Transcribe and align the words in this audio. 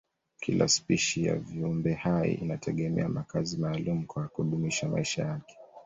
Kila 0.39 0.67
spishi 0.67 1.25
ya 1.25 1.35
viumbehai 1.35 2.33
inategemea 2.33 3.09
makazi 3.09 3.57
maalumu 3.57 4.05
kwa 4.07 4.27
kudumisha 4.27 4.87
maisha 4.89 5.23
yake. 5.25 5.57